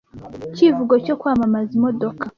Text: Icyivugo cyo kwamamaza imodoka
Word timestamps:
Icyivugo 0.47 0.93
cyo 1.05 1.15
kwamamaza 1.19 1.71
imodoka 1.79 2.25